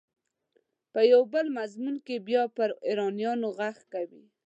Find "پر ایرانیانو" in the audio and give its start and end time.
2.55-3.47